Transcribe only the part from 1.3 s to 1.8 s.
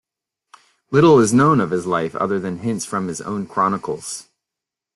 known of